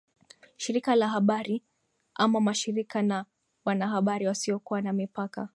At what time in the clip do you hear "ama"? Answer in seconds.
2.13-2.39